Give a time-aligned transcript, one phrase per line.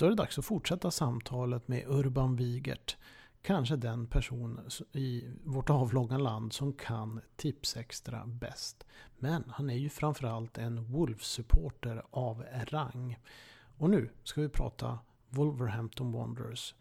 [0.00, 2.96] då är det dags att fortsätta samtalet med Urban Wigert.
[3.42, 4.60] Kanske den person
[4.92, 8.86] i vårt avlånga land som kan Tipsextra bäst.
[9.18, 13.18] Men han är ju framförallt en Wolves-supporter av rang.
[13.78, 16.74] Och nu ska vi prata Wolverhampton Wanderers.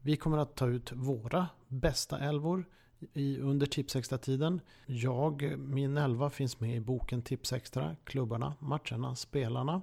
[0.00, 2.64] Vi kommer att ta ut våra bästa älvor
[3.12, 4.60] i, under Tipsextra-tiden.
[4.86, 9.82] Jag, min elva finns med i boken Tipsextra, klubbarna, matcherna, spelarna.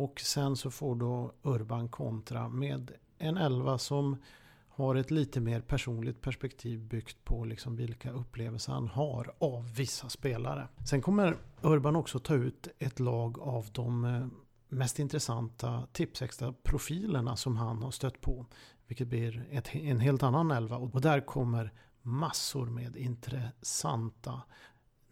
[0.00, 4.16] Och sen så får då Urban kontra med en elva som
[4.68, 10.08] har ett lite mer personligt perspektiv byggt på liksom vilka upplevelser han har av vissa
[10.08, 10.68] spelare.
[10.90, 14.26] Sen kommer Urban också ta ut ett lag av de eh,
[14.68, 18.46] mest intressanta tipsextra profilerna som han har stött på.
[18.86, 21.72] Vilket blir ett, en helt annan elva och där kommer
[22.02, 24.42] massor med intressanta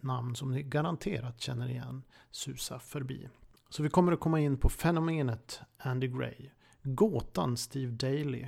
[0.00, 3.28] namn som ni garanterat känner igen susa förbi.
[3.70, 6.50] Så vi kommer att komma in på fenomenet Andy Gray,
[6.82, 8.44] gåtan Steve Daly,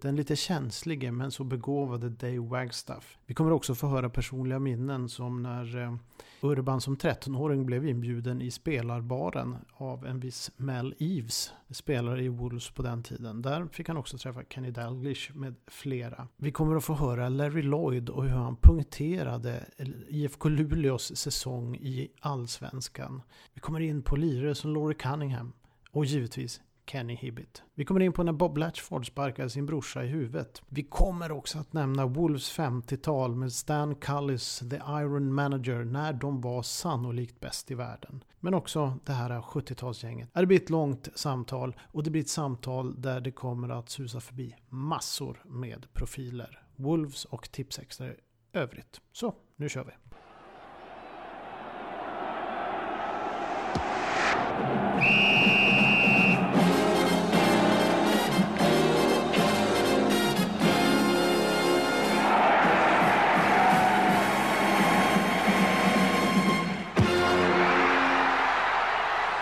[0.00, 3.18] den lite känslige men så begåvade Dave Wagstaff.
[3.26, 5.94] Vi kommer också få höra personliga minnen som när eh,
[6.42, 12.70] Urban som 13-åring blev inbjuden i spelarbaren av en viss Mel Eves, spelare i Wolves
[12.70, 13.42] på den tiden.
[13.42, 16.28] Där fick han också träffa Kenny Dalglish med flera.
[16.36, 19.64] Vi kommer att få höra Larry Lloyd och hur han punkterade
[20.08, 23.22] IFK Luleås säsong i Allsvenskan.
[23.54, 25.52] Vi kommer in på lirare som Laurie Cunningham
[25.90, 26.60] och givetvis
[26.90, 27.62] Kenny Hibbit.
[27.74, 30.62] Vi kommer in på när Bob Latchford sparkade sin brorsa i huvudet.
[30.68, 36.40] Vi kommer också att nämna Wolves 50-tal med Stan Cullis, The Iron Manager, när de
[36.40, 38.24] var sannolikt bäst i världen.
[38.40, 40.28] Men också det här 70-talsgänget.
[40.32, 44.20] Det blir ett långt samtal och det blir ett samtal där det kommer att susa
[44.20, 46.62] förbi massor med profiler.
[46.76, 48.06] Wolves och Tipsextra
[48.52, 49.00] övrigt.
[49.12, 49.92] Så, nu kör vi.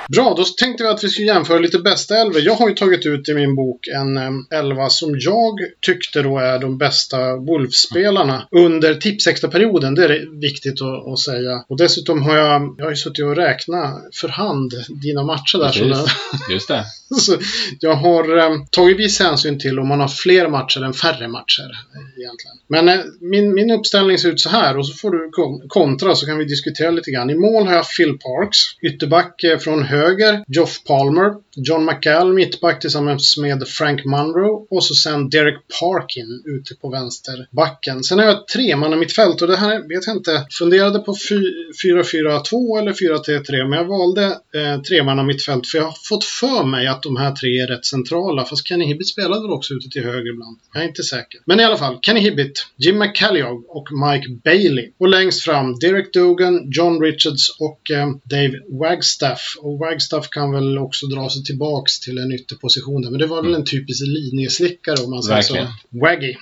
[0.09, 2.39] Bra, då tänkte vi att vi skulle jämföra lite bästa elva.
[2.39, 4.19] Jag har ju tagit ut i min bok en
[4.51, 9.95] elva som jag tyckte då är de bästa Wolves-spelarna under Tipsextra-perioden.
[9.95, 11.65] Det är viktigt att, att, säga.
[11.69, 15.73] Och dessutom har jag, jag har ju suttit och räknat för hand dina matcher där.
[15.73, 16.15] Precis,
[16.51, 16.85] just det.
[17.21, 17.37] Så
[17.81, 21.71] jag har eh, tagit viss hänsyn till om man har fler matcher än färre matcher.
[22.19, 22.57] egentligen.
[22.69, 25.31] Men eh, min, min uppställning ser ut så här och så får du
[25.69, 27.31] kontra så kan vi diskutera lite grann.
[27.31, 28.59] I mål har jag Phil Parks.
[28.83, 31.41] Ytterback eh, från höger, höger, Geoff Palmer.
[31.67, 34.67] John McCall mittback tillsammans med Frank Munro.
[34.71, 38.05] Och så sen Derek Parkin ute på vänsterbacken.
[38.05, 40.47] Sen har jag tre man och det här vet jag inte.
[40.51, 46.25] Funderade på 4-4-2 eller 4-3-3 men jag valde eh, tre man för jag har fått
[46.25, 48.45] för mig att att de här tre är rätt centrala.
[48.45, 50.59] Fast Kenny Hibbit spelade väl också ute till höger ibland.
[50.75, 51.41] Jag är inte säker.
[51.45, 54.91] Men i alla fall, Kenny Hibbit, Jim McCalliog och Mike Bailey.
[54.99, 59.57] Och längst fram Derek Dugan, John Richards och eh, Dave Wagstaff.
[59.59, 63.10] Och Wagstaff kan väl också dra sig tillbaks till en ytterposition där.
[63.10, 65.66] Men det var väl en typisk linjeslickare om man säger Verkligen.
[65.66, 65.98] så.
[66.04, 66.34] Waggy.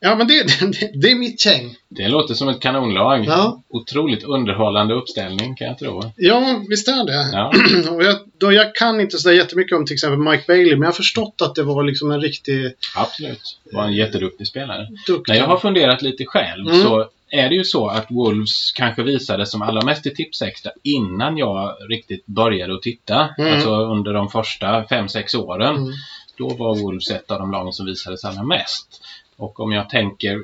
[0.00, 1.76] Ja, men det, det, det, är mitt gäng.
[1.88, 3.24] Det låter som ett kanonlag.
[3.26, 3.62] Ja.
[3.68, 6.02] Otroligt underhållande uppställning kan jag tro.
[6.16, 7.30] Ja, visst är det.
[7.32, 7.52] Ja.
[7.94, 10.88] Och jag, då, jag kan inte så jättemycket om till exempel Mike Bailey, men jag
[10.88, 12.72] har förstått att det var liksom en riktig...
[12.96, 13.58] Absolut.
[13.64, 14.88] Det var en jätteduktig spelare.
[15.06, 15.32] Duktig.
[15.32, 16.82] När jag har funderat lite själv mm.
[16.82, 21.36] så är det ju så att Wolves kanske visade som allra mest i Tipsextra innan
[21.38, 23.28] jag riktigt började att titta.
[23.38, 23.54] Mm.
[23.54, 25.76] Alltså under de första 5-6 åren.
[25.76, 25.92] Mm.
[26.38, 29.02] Då var Wolves ett av de lagen som visades allra mest.
[29.36, 30.42] Och om jag tänker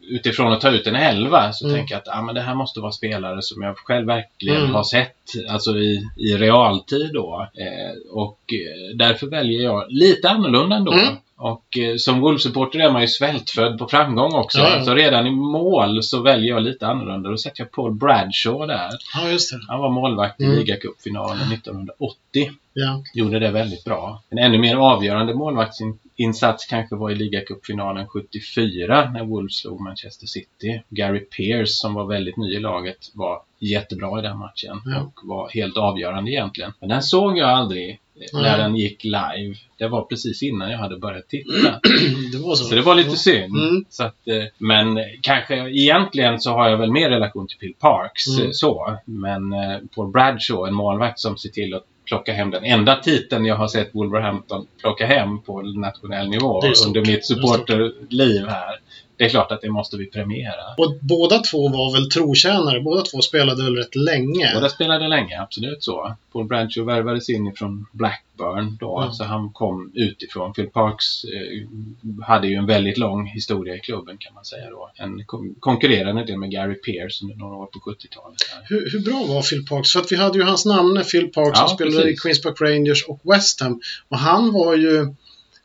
[0.00, 1.76] utifrån att ta ut en elva så mm.
[1.76, 4.74] tänker jag att ah, men det här måste vara spelare som jag själv verkligen mm.
[4.74, 5.16] har sett
[5.50, 7.48] alltså i, i realtid då.
[7.54, 10.92] Eh, och eh, därför väljer jag lite annorlunda ändå.
[10.92, 11.16] Mm.
[11.36, 14.58] Och eh, som Wolves-supporter är man ju svältfödd på framgång också.
[14.58, 14.84] Ja, ja.
[14.84, 17.30] Så redan i mål så väljer jag lite annorlunda.
[17.30, 18.90] Då sätter jag Paul Bradshaw där.
[19.14, 19.60] Ja, just det.
[19.68, 20.56] Han var målvakt i mm.
[20.56, 22.50] ligacupfinalen 1980.
[22.72, 23.02] Ja.
[23.14, 24.22] Gjorde det väldigt bra.
[24.30, 30.82] En ännu mer avgörande målvaktsinsats kanske var i ligacupfinalen 74 när Wolves slog Manchester City.
[30.88, 35.00] Gary Pearce som var väldigt ny i laget var jättebra i den matchen ja.
[35.00, 36.72] och var helt avgörande egentligen.
[36.80, 38.00] Men den såg jag aldrig
[38.32, 39.54] när den gick live.
[39.78, 41.80] Det var precis innan jag hade börjat titta.
[42.32, 42.64] det så.
[42.64, 43.56] så det var lite synd.
[43.56, 43.84] Mm.
[43.88, 48.38] Så att, eh, men kanske egentligen så har jag väl mer relation till Phil Parks
[48.38, 48.52] mm.
[48.52, 48.98] så.
[49.04, 53.44] Men eh, Paul Bradshaw, en målvakt som ser till att plocka hem den enda titeln
[53.44, 58.80] jag har sett Wolverhampton plocka hem på nationell nivå under mitt supporterliv här.
[59.24, 60.74] Det är klart att det måste vi premiera.
[60.76, 62.80] Och båda två var väl trotjänare?
[62.80, 64.50] Båda två spelade väl rätt länge?
[64.54, 66.16] Båda spelade länge, absolut så.
[66.32, 69.12] Paul Bradshaw värvades in ifrån Blackburn då, mm.
[69.12, 70.52] så han kom utifrån.
[70.52, 74.90] Phil Parks eh, hade ju en väldigt lång historia i klubben kan man säga då.
[74.94, 78.38] En kon konkurrerade en del med Gary Pearce under några år på 70-talet.
[78.68, 79.92] Hur, hur, bra var Phil Parks?
[79.92, 82.18] För att vi hade ju hans namn, Phil Parks, ja, som spelade precis.
[82.18, 83.80] i Queens Park Rangers och West Ham.
[84.08, 85.14] Och han var ju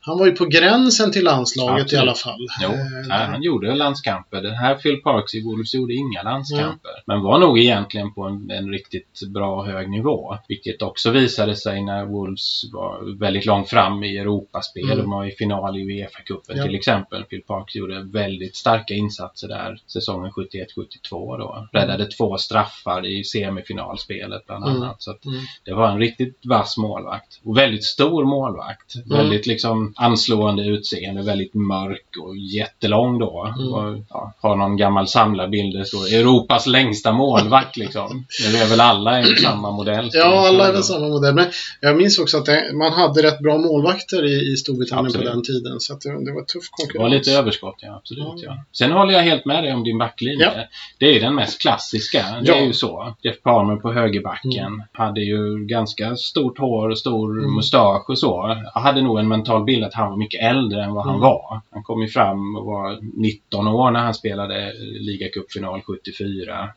[0.02, 1.94] han var ju på gränsen till landslaget Absolut.
[1.94, 2.48] i alla fall.
[2.62, 2.70] Jo,
[3.08, 4.42] nej, han gjorde landskamper.
[4.42, 6.90] Den här Phil Parks i Wolves gjorde inga landskamper.
[6.96, 7.04] Ja.
[7.06, 10.38] Men var nog egentligen på en, en, riktigt bra hög nivå.
[10.48, 14.84] Vilket också visade sig när Wolves var väldigt långt fram i Europaspel.
[14.84, 14.98] Mm.
[14.98, 16.64] De var i final i Uefa-cupen ja.
[16.64, 17.24] till exempel.
[17.24, 21.68] Phil Parks gjorde väldigt starka insatser där säsongen 71-72 då.
[21.72, 22.10] Räddade mm.
[22.18, 24.76] två straffar i semifinalspelet bland mm.
[24.76, 25.08] annat.
[25.08, 25.18] Mm.
[25.22, 25.42] Så mm.
[25.64, 27.40] det var en riktigt vass målvakt.
[27.44, 28.96] Och väldigt stor målvakt.
[28.96, 29.18] Mm.
[29.18, 33.54] Väldigt liksom anslående utseende, väldigt mörk och jättelång då.
[33.56, 33.74] Mm.
[33.74, 38.26] Och, ja, har någon gammal samlarbild det står Europas längsta målvakt liksom.
[38.52, 40.10] Det är väl alla i samma modell?
[40.14, 41.36] Ja, alla är väl samma modell.
[41.36, 41.46] Men
[41.82, 45.28] jag minns också att det, man hade rätt bra målvakter i, i Storbritannien absolut.
[45.28, 45.80] på den tiden.
[45.80, 46.94] Så det, det, var tuff konkurrens.
[46.94, 47.96] Det var lite överskott, ja.
[47.96, 48.44] Absolut, mm.
[48.44, 48.64] ja.
[48.72, 50.52] Sen håller jag helt med dig om din backlinje.
[50.56, 50.64] Ja.
[51.00, 52.26] Det är ju den mest klassiska.
[52.44, 53.16] Det är ju så.
[53.22, 54.84] Jeff Palmer på högerbacken mm.
[54.94, 57.56] hade ju ganska stort hår och stor mm.
[57.56, 58.62] mustasch och så.
[58.74, 61.22] Jag hade nog en mental bild att han var mycket äldre än vad han mm.
[61.22, 61.62] var.
[61.72, 66.54] Han kom ju fram och var 19 år när han spelade ligacupfinal 74.
[66.54, 66.70] Mm.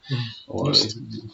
[0.46, 0.76] Och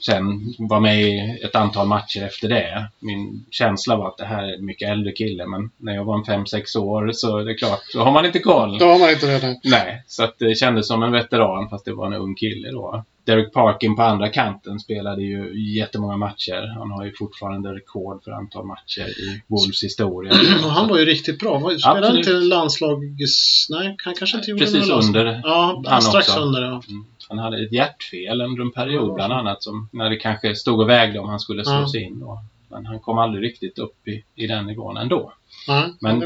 [0.07, 2.89] sen var med i ett antal matcher efter det.
[3.01, 6.15] Min känsla var att det här är en mycket äldre kille men när jag var
[6.17, 8.79] en 5-6 år så är det klart, då har man inte koll.
[8.79, 9.61] Då har man inte det.
[9.65, 13.05] Nej, så det kändes som en veteran fast det var en ung kille då.
[13.29, 16.75] Derek Parkin på andra kanten spelade ju jättemånga matcher.
[16.79, 20.33] Han har ju fortfarande rekord för antal matcher i Wolves historia.
[20.63, 21.71] han var ju riktigt bra.
[21.79, 23.67] Spelade han inte landslags...
[23.71, 25.41] Nej, han kanske inte gjorde Precis under.
[25.45, 26.41] Ja, han strax också.
[26.41, 26.63] under.
[26.63, 26.83] Ja.
[26.89, 27.05] Mm.
[27.29, 30.89] Han hade ett hjärtfel under en period bland annat som när det kanske stod och
[30.89, 32.01] vägde om han skulle slås ja.
[32.01, 32.21] in.
[32.21, 32.43] Då.
[32.69, 35.33] Men han kom aldrig riktigt upp i, i den nivån ändå.
[35.69, 35.91] Mm.
[36.01, 36.23] Men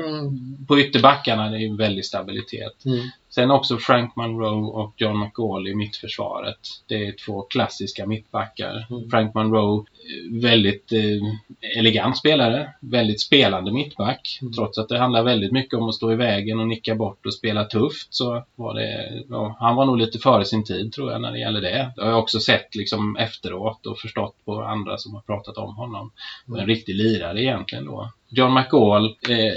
[0.66, 2.84] på ytterbackarna är det ju väldig stabilitet.
[2.84, 3.08] Mm.
[3.34, 6.58] Sen också Frank Monroe och John McGaul i mittförsvaret.
[6.88, 8.86] Det är två klassiska mittbackar.
[8.90, 9.10] Mm.
[9.10, 12.74] Frank Monroe, eh, väldigt eh, elegant spelare.
[12.80, 14.38] Väldigt spelande mittback.
[14.42, 14.52] Mm.
[14.52, 17.34] Trots att det handlar väldigt mycket om att stå i vägen och nicka bort och
[17.34, 21.20] spela tufft så var det, ja, han var nog lite före sin tid tror jag
[21.20, 21.92] när det gäller det.
[21.96, 25.76] Det har jag också sett liksom efteråt och förstått på andra som har pratat om
[25.76, 26.10] honom.
[26.48, 26.60] Mm.
[26.60, 28.10] En riktig lirare egentligen då.
[28.32, 29.54] John McGaul eh,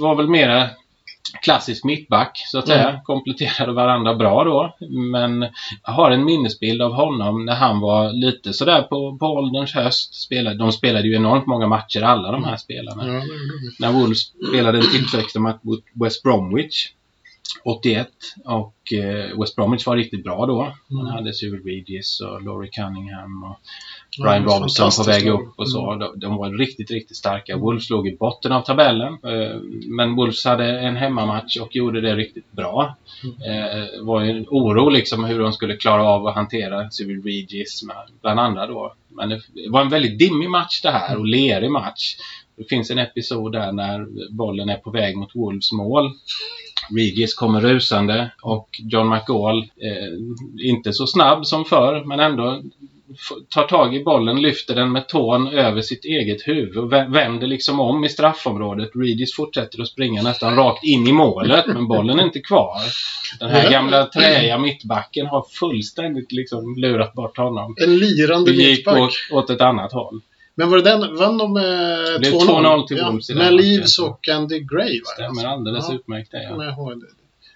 [0.00, 0.70] var väl mera
[1.42, 2.88] klassisk mittback så att säga.
[2.88, 3.02] Mm.
[3.02, 4.76] Kompletterade varandra bra då.
[5.12, 5.46] Men
[5.84, 10.14] jag har en minnesbild av honom när han var lite sådär på, på ålderns höst.
[10.14, 13.02] Spelade, de spelade ju enormt många matcher alla de här spelarna.
[13.02, 13.22] Mm.
[13.78, 16.92] När Wolves spelade en tipsextra match mot West Bromwich
[17.64, 18.08] 81
[18.44, 20.74] och eh, West Bromwich var riktigt bra då.
[20.88, 21.12] Man mm.
[21.12, 23.60] hade Cyril Regis och Laurie Cunningham och
[24.20, 25.92] Brian ja, Robinson på väg upp och så.
[25.92, 26.08] Mm.
[26.16, 27.56] De, var riktigt, riktigt starka.
[27.56, 29.12] Wolves låg i botten av tabellen.
[29.12, 32.96] Eh, men Wolves hade en hemmamatch och gjorde det riktigt bra.
[33.24, 33.80] Mm.
[33.82, 37.84] Eh, var ju en oro liksom hur de skulle klara av att hantera Civil Regis
[38.22, 38.94] bland andra då.
[39.08, 42.16] Men det var en väldigt dimmig match det här och lerig match.
[42.56, 46.12] Det finns en episod där när bollen är på väg mot Wolves mål.
[46.96, 52.62] Regis kommer rusande och John McGall, eh, inte så snabb som förr, men ändå
[53.48, 57.80] tar tag i bollen, lyfter den med tån över sitt eget huvud och vänder liksom
[57.80, 58.90] om i straffområdet.
[58.94, 62.78] Regis fortsätter att springa nästan rakt in i målet, men bollen är inte kvar.
[63.40, 67.76] Den här gamla träiga mittbacken har fullständigt liksom lurat bort honom.
[67.80, 68.96] En lirande mittback.
[68.96, 70.20] gick åt, åt ett annat håll.
[70.54, 72.86] Men var det den, vann de med 2-0?
[72.86, 75.06] till Wolves ja, Med Leaves och Andy Gray va?
[75.14, 75.94] Stämmer alldeles ja.
[75.94, 76.42] utmärkt det.
[76.42, 76.94] Ja.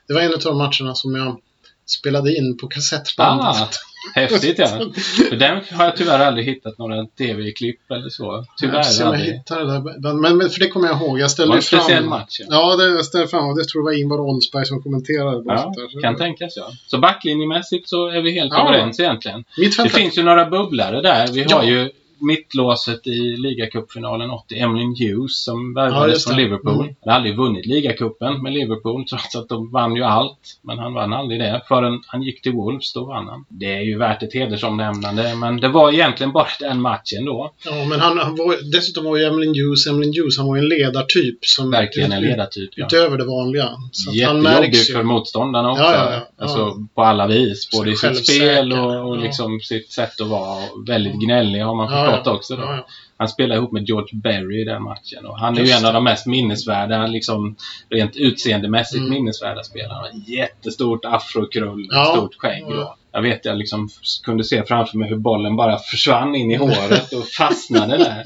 [0.09, 1.41] Det var en av de matcherna som jag
[1.87, 3.41] spelade in på kassettband.
[3.41, 3.69] Ah,
[4.15, 4.67] häftigt ja.
[5.29, 8.45] För den har jag tyvärr aldrig hittat några tv-klipp eller så.
[8.61, 10.13] Tyvärr jag jag hittar det.
[10.13, 11.21] Men, men, för det kommer jag ihåg.
[11.21, 12.41] Jag ställde var en speciell match.
[12.41, 15.43] Ja, ja det, jag ställde fram och det tror jag var Ingvar Oldsberg som kommenterade.
[15.47, 16.71] Ja, där, kan tänkas ja.
[16.87, 18.69] Så backlinjemässigt så är vi helt ja.
[18.69, 19.45] överens egentligen.
[19.57, 21.27] Det finns ju några bubblare där.
[21.33, 21.65] Vi har ja.
[21.65, 26.75] ju mittlåset i ligacupfinalen 80, Emlyn Hughes som värvades ja, från Liverpool.
[26.75, 26.87] Mm.
[26.87, 30.59] Han hade aldrig vunnit ligacupen med Liverpool trots att de vann ju allt.
[30.63, 33.45] Men han vann aldrig det förrän han gick till Wolves, då vann han.
[33.49, 37.53] Det är ju värt ett hedersomnämnande men det var egentligen bara den matchen då.
[37.65, 40.63] Ja, men han, han var, dessutom var ju Emlyn Hughes, Emlyn Hughes, han var ju
[40.63, 41.45] en ledartyp.
[41.45, 42.87] Som, Verkligen en ledartyp, ja.
[42.87, 43.69] Utöver det vanliga.
[44.13, 45.83] Jättejobbig för motståndarna också.
[45.83, 46.45] Ja, ja, ja.
[46.45, 47.71] Alltså på alla vis.
[47.71, 51.89] Både i sitt spel och, och liksom sitt sätt att vara väldigt gnällig har man
[52.07, 52.57] förstått ja, också.
[52.57, 52.87] Då.
[53.17, 55.27] Han spelade ihop med George Berry i den matchen.
[55.27, 57.57] Och han är Just ju en av de mest minnesvärda, liksom,
[57.89, 59.11] rent utseendemässigt mm.
[59.11, 60.07] minnesvärda spelarna.
[60.27, 62.05] Jättestort afrokrull, ja.
[62.05, 62.65] stort skägg.
[62.69, 62.97] Ja.
[63.13, 63.89] Jag vet, jag liksom
[64.25, 68.23] kunde se framför mig hur bollen bara försvann in i håret och fastnade där.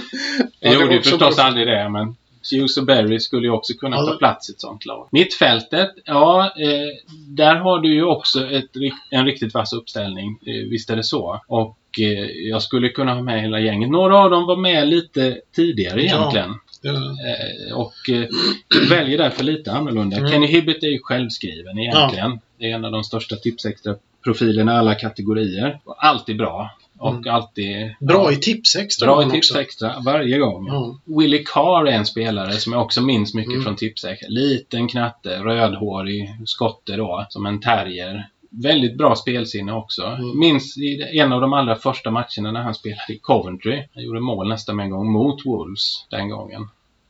[0.60, 2.16] Jag gjorde ju förstås aldrig det, men
[2.50, 5.08] Hughes och Berry skulle ju också kunna ta plats i ett sånt lag.
[5.12, 8.70] Mittfältet, ja, eh, där har du ju också ett,
[9.10, 10.38] en riktigt vass uppställning.
[10.46, 11.40] Eh, visst är det så.
[11.48, 13.90] Och eh, jag skulle kunna ha med hela gänget.
[13.90, 16.54] Några av dem var med lite tidigare egentligen.
[16.82, 16.92] Ja.
[16.92, 18.28] Eh, och eh,
[18.90, 20.16] väljer därför lite annorlunda.
[20.16, 20.30] Mm.
[20.30, 22.30] Kenny Hibbett är ju självskriven egentligen.
[22.30, 22.38] Ja.
[22.58, 25.80] Det är en av de största tipsextra profilerna i alla kategorier.
[25.98, 26.70] Alltid bra.
[26.98, 27.34] Och mm.
[27.34, 27.94] alltid...
[28.00, 29.06] Bra i Tipsextra.
[29.06, 30.68] Bra i Tipsextra varje gång.
[30.68, 31.18] Mm.
[31.18, 33.64] Willie Carr är en spelare som jag också minns mycket mm.
[33.64, 34.28] från Tipsextra.
[34.28, 38.28] Liten knatte, rödhårig skotte då, som en terrier.
[38.62, 40.02] Väldigt bra spelsinne också.
[40.02, 40.38] Mm.
[40.38, 43.82] Minns i en av de allra första matcherna när han spelade i Coventry.
[43.94, 46.68] Han gjorde mål nästan en gång mot Wolves den gången.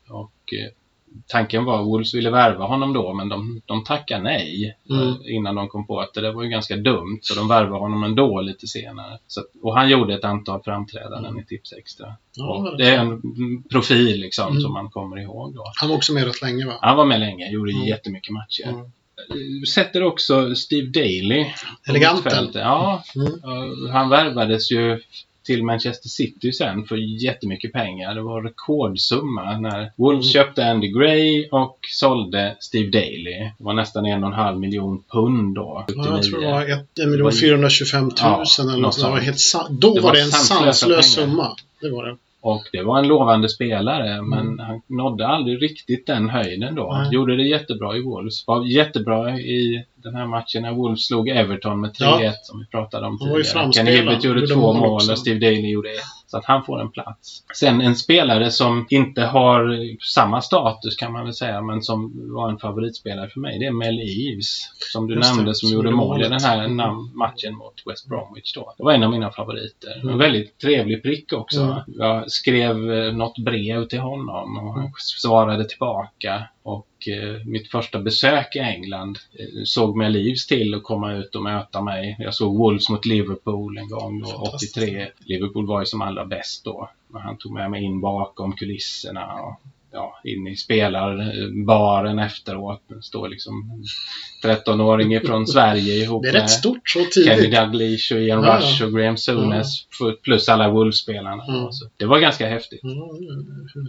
[0.09, 0.71] Och eh,
[1.27, 5.15] tanken var att Wolves ville värva honom då men de, de tackade nej mm.
[5.25, 8.41] innan de kom på att det var ju ganska dumt så de värvade honom ändå
[8.41, 9.19] lite senare.
[9.27, 11.43] Så, och han gjorde ett antal framträdanden mm.
[11.43, 12.15] i Tipsextra.
[12.35, 13.21] Ja, det är en
[13.63, 14.61] profil liksom mm.
[14.61, 15.63] som man kommer ihåg då.
[15.75, 16.73] Han var också med rätt länge va?
[16.81, 17.85] Han var med länge, gjorde mm.
[17.85, 18.89] jättemycket matcher.
[19.73, 21.45] Sätter också Steve Daly.
[21.87, 22.49] Eleganten.
[22.53, 23.91] Ja, mm.
[23.91, 24.99] han värvades ju
[25.47, 28.15] till Manchester City sen för jättemycket pengar.
[28.15, 30.45] Det var rekordsumma när Wolves mm.
[30.45, 33.51] köpte Andy Gray och sålde Steve Daly.
[33.57, 35.85] Det var nästan en och en halv miljon pund då.
[35.87, 36.61] Ja, jag tror det var
[37.03, 39.01] 1 miljon 425 000 ja, eller något.
[39.01, 41.55] Det var helt då det var, var det en sanslös summa.
[41.81, 42.17] Det var det.
[42.47, 44.29] Och det var en lovande spelare mm.
[44.29, 46.91] men han nådde aldrig riktigt den höjden då.
[46.91, 48.47] Han gjorde det jättebra i Wolves.
[48.47, 52.33] Var jättebra i den här matchen när Wolves slog Everton med 3-1 ja.
[52.41, 53.73] som vi pratade om tidigare.
[53.73, 55.11] Kenny Hibbert gjorde två mål också.
[55.11, 56.17] och Steve Daly gjorde ett.
[56.27, 57.43] Så att han får en plats.
[57.55, 59.79] Sen en spelare som inte har
[60.13, 63.59] samma status kan man väl säga, men som var en favoritspelare för mig.
[63.59, 64.71] Det är Mel Eves.
[64.93, 66.95] Som du Just nämnde, som, som gjorde mål i den här mm.
[67.13, 68.73] matchen mot West Bromwich då.
[68.77, 69.95] Det var en av mina favoriter.
[69.95, 70.09] Mm.
[70.09, 71.61] En väldigt trevlig prick också.
[71.61, 71.77] Mm.
[71.87, 76.43] Jag skrev eh, något brev till honom och han svarade tillbaka.
[76.67, 81.35] Och eh, mitt första besök i England eh, såg med livs till att komma ut
[81.35, 82.15] och möta mig.
[82.19, 85.07] Jag såg Wolves mot Liverpool en gång då, 83.
[85.19, 86.89] Liverpool var ju som allra bäst då.
[87.07, 89.61] Men han tog med mig in bakom kulisserna och
[89.97, 92.81] ja, in i spelarbaren efteråt.
[93.01, 93.83] Står liksom
[94.43, 97.33] 13-åring från Sverige ihop Det är rätt stort så tidigt.
[97.33, 99.67] Kenny Dalglish och Ian ja, Rush och Graham Souness
[99.99, 100.13] ja.
[100.23, 101.43] plus alla Wolves-spelarna.
[101.43, 101.69] Mm.
[101.97, 102.83] Det var ganska häftigt.
[102.83, 102.97] Mm,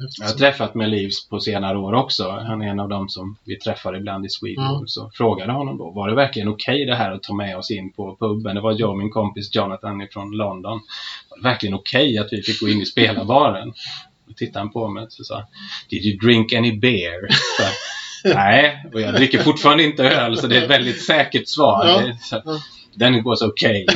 [0.02, 0.18] häftigt.
[0.18, 2.30] Jag har träffat med Leaves på senare år också.
[2.30, 4.64] Han är en av dem som vi träffar ibland i Sweden.
[4.64, 4.86] Mm.
[4.86, 7.70] Så frågade honom då, var det verkligen okej okay det här att ta med oss
[7.70, 8.54] in på puben?
[8.54, 10.80] Det var jag och min kompis Jonathan från London.
[11.30, 13.72] Var det verkligen okej okay att vi fick gå in i spelarbaren?
[14.28, 15.48] Då tittade han på mig och sa
[15.90, 17.28] Did you drink any beer?
[17.56, 17.64] Så,
[18.34, 21.86] Nej, och jag dricker fortfarande inte öl så det är ett väldigt säkert svar.
[21.86, 22.16] Ja.
[22.20, 22.60] Så,
[23.00, 23.86] it was okay.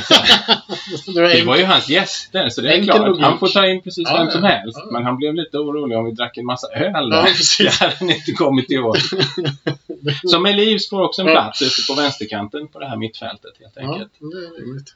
[1.15, 3.07] det var ju hans gäster, så det är klart.
[3.07, 3.23] Logik.
[3.23, 4.79] Han får ta in precis ja, vem som helst.
[4.85, 4.93] Ja.
[4.93, 6.93] Men han blev lite orolig om vi drack en massa öl.
[6.93, 7.27] Ja,
[7.59, 8.97] det hade han inte kommit ihåg.
[10.25, 14.13] så Melivs får också en plats ute på vänsterkanten på det här mittfältet helt enkelt.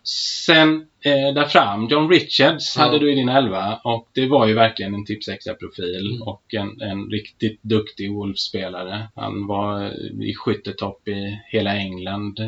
[0.03, 4.55] Sen eh, där fram, John Richards hade du i din elva och det var ju
[4.55, 6.23] verkligen en tipsextra profil mm.
[6.23, 9.09] och en, en riktigt duktig Wolves-spelare.
[9.15, 12.41] Han var i skyttetopp i hela England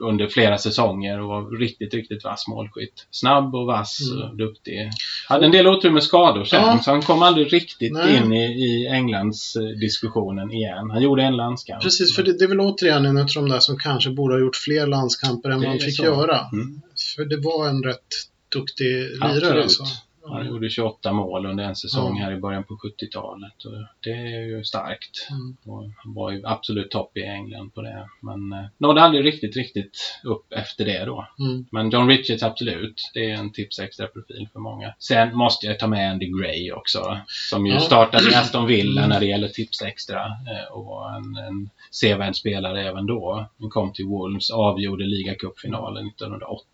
[0.00, 3.06] under flera säsonger och var riktigt, riktigt vass målskytt.
[3.10, 4.22] Snabb och vass mm.
[4.22, 4.90] och duktig.
[5.28, 6.78] Hade en del otur med skador sen, ja.
[6.84, 8.16] så han kom aldrig riktigt Nej.
[8.16, 10.90] in i, i Englands diskussionen igen.
[10.90, 11.82] Han gjorde en landskamp.
[11.82, 14.40] Precis, för det, det är väl återigen en av de där som kanske borde ha
[14.40, 16.04] gjort fler landskamper än vad han fick så.
[16.04, 16.40] göra.
[16.52, 16.80] Mm.
[17.16, 18.14] För det var en rätt
[18.52, 19.84] duktig lirare alltså.
[20.28, 22.22] Han gjorde 28 mål under en säsong mm.
[22.22, 23.52] här i början på 70-talet.
[24.00, 25.28] Det är ju starkt.
[25.30, 25.56] Mm.
[25.64, 28.08] Och han var ju absolut topp i England på det.
[28.20, 31.28] Men eh, nådde aldrig riktigt, riktigt upp efter det då.
[31.38, 31.66] Mm.
[31.70, 33.10] Men John Richards absolut.
[33.14, 34.94] Det är en tips extra profil för många.
[34.98, 37.18] Sen måste jag ta med Andy Gray också.
[37.50, 37.80] Som ju ja.
[37.80, 40.24] startade i Aston Villa när det gäller tips extra.
[40.26, 43.48] Eh, och en, en sevärd spelare även då.
[43.60, 46.66] Han kom till Wolves, avgjorde ligacupfinalen 1980.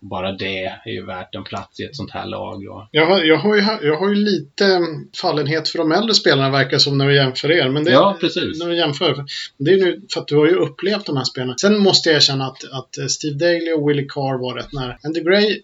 [0.00, 2.64] Bara det är ju värt en plats i ett sånt här lag.
[2.64, 2.77] Då.
[2.90, 4.80] Jag, har, jag, har ju, jag har ju lite
[5.20, 7.68] fallenhet för de äldre spelarna verkar som när vi jämför er.
[7.68, 8.60] Men det, ja, precis.
[8.60, 9.24] När vi jämför.
[9.58, 11.54] Det är nu för att du har ju upplevt de här spelarna.
[11.60, 14.96] Sen måste jag erkänna att, att Steve Daly och Willie Carr var rätt nära.
[15.02, 15.60] Andy Gray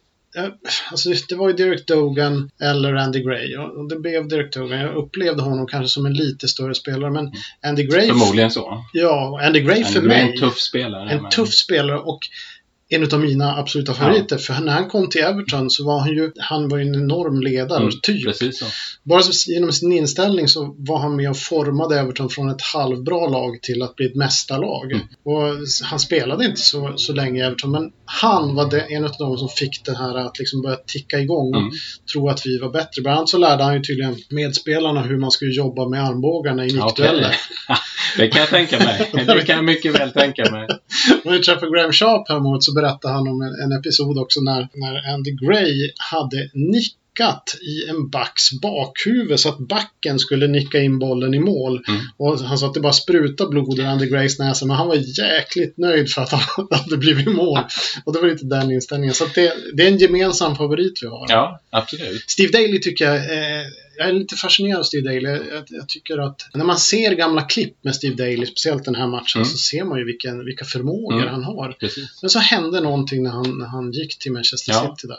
[0.91, 4.81] Alltså det var ju Derek Dogan eller Andy Gray och det blev Derek Dogan.
[4.81, 7.33] Jag upplevde honom kanske som en lite större spelare men
[7.67, 8.09] Andy Gray...
[8.09, 8.85] Förmodligen så.
[8.93, 10.33] Ja, Andy Gray Andy för Gray mig.
[10.33, 11.11] en tuff spelare.
[11.11, 12.21] En tuff spelare och
[12.89, 14.37] en av mina absoluta favoriter.
[14.37, 14.39] Ja.
[14.39, 17.83] För när han kom till Everton så var han ju, han var en enorm ledare,
[17.83, 18.37] mm, typ.
[19.03, 23.63] Bara genom sin inställning så var han med och formade Everton från ett halvbra lag
[23.63, 24.93] till att bli ett mästarlag.
[24.93, 25.07] Mm.
[25.25, 25.43] Och
[25.83, 29.37] han spelade inte så, så länge i Everton, men han var det, en av de
[29.37, 31.73] som fick det här att liksom börja ticka igång och mm.
[32.13, 33.03] tro att vi var bättre.
[33.03, 36.73] Bland annat så lärde han ju tydligen medspelarna hur man skulle jobba med armbågarna i
[36.73, 37.19] nickdueller.
[37.19, 37.77] Okay.
[38.17, 39.11] det kan jag tänka mig.
[39.13, 40.69] Det kan jag mycket väl tänka mig.
[41.25, 44.69] När vi träffade Graham Sharp häromåret så berättade han om en, en episod också när,
[44.75, 50.79] när Andy Gray hade nick nickat i en backs bakhuvud så att backen skulle nicka
[50.79, 51.85] in bollen i mål.
[51.89, 52.01] Mm.
[52.17, 55.21] Och han sa att det bara sprutade blod ur Andy Grays näsa, men han var
[55.21, 57.61] jäkligt nöjd för att han hade blivit mål.
[58.05, 59.15] Och det var inte den inställningen.
[59.15, 61.27] Så det, det, är en gemensam favorit vi har.
[61.29, 62.31] Ja, absolut.
[62.31, 63.67] Steve Daly tycker jag eh,
[63.99, 65.29] jag är lite fascinerad av Steve Daly.
[65.29, 69.07] Jag, jag, tycker att när man ser gamla klipp med Steve Daly, speciellt den här
[69.07, 69.45] matchen, mm.
[69.45, 71.35] så ser man ju vilken, vilka förmågor mm.
[71.35, 71.77] han har.
[71.81, 72.23] Precis.
[72.23, 74.81] Men så hände någonting när han, när han gick till Manchester ja.
[74.81, 75.19] City där.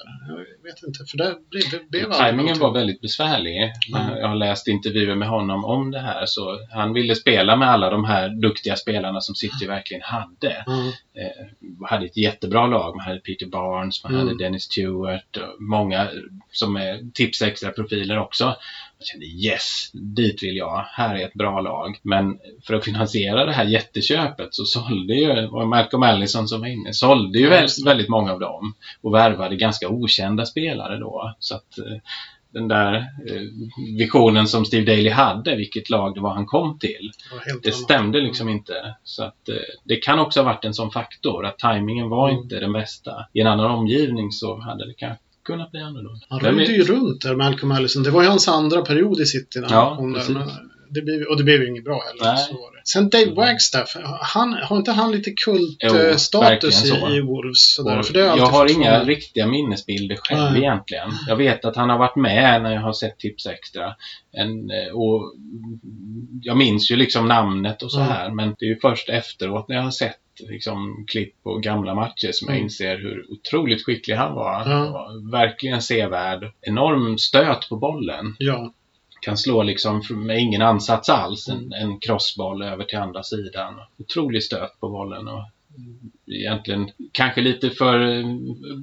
[0.63, 3.57] Jag vet inte, för där blev blev Timingen var väldigt besvärlig.
[3.57, 4.17] Mm.
[4.17, 6.25] Jag har läst intervjuer med honom om det här.
[6.25, 10.65] Så han ville spela med alla de här duktiga spelarna som City verkligen hade.
[10.67, 10.87] Mm.
[10.87, 12.95] Eh, hade ett jättebra lag.
[12.95, 14.37] Man hade Peter Barnes, man hade mm.
[14.37, 16.09] Dennis Stewart, och många
[16.51, 18.55] som är tips extra profiler också.
[18.97, 20.85] Jag kände yes, dit vill jag.
[20.91, 21.99] Här är ett bra lag.
[22.01, 26.67] Men för att finansiera det här jätteköpet så sålde ju, och Malcolm Allison som var
[26.67, 28.73] inne, sålde ju väldigt, väldigt många av dem.
[29.01, 31.35] Och värvade ganska okända spelare då.
[31.39, 31.97] Så att eh,
[32.55, 33.41] den där eh,
[33.97, 37.11] visionen som Steve Daly hade, vilket lag det var han kom till.
[37.45, 38.95] Det, det stämde liksom inte.
[39.03, 42.41] Så att eh, det kan också ha varit en sån faktor, att tajmingen var mm.
[42.41, 43.27] inte den bästa.
[43.33, 46.25] I en annan omgivning så hade det kanske kunnat bli annorlunda.
[46.29, 48.03] Han rörde ju runt där, Malcolm Allison.
[48.03, 50.21] Det var ju hans andra period i City när ja, han kom där.
[50.89, 52.35] Det blev, och det blev ju inget bra heller.
[52.35, 52.81] Så var det.
[52.83, 57.73] Sen Dave Wagstaff, han, har inte han lite kultstatus i, i Wolves?
[57.75, 59.07] Sådär, för det jag har inga från...
[59.07, 60.61] riktiga minnesbilder själv Nej.
[60.61, 61.11] egentligen.
[61.27, 63.95] Jag vet att han har varit med när jag har sett Tips Extra.
[64.31, 65.35] En, och
[66.41, 68.35] jag minns ju liksom namnet och så här, mm.
[68.35, 72.31] men det är ju först efteråt när jag har sett liksom, klipp och gamla matcher
[72.31, 72.63] som jag mm.
[72.63, 74.69] inser hur otroligt skicklig han var.
[74.69, 74.91] Ja.
[74.91, 76.51] var verkligen sevärd.
[76.61, 78.35] Enorm stöt på bollen.
[78.39, 78.73] Ja.
[79.21, 83.73] Kan slå liksom med ingen ansats alls en, en crossboll över till andra sidan.
[83.97, 85.27] Otrolig stöt på bollen.
[85.27, 85.43] Och
[86.27, 88.25] egentligen kanske lite för eh,